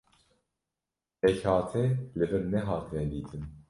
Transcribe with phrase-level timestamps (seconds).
[1.21, 1.83] Pêkhate
[2.17, 3.43] li vir nehatine dîtin.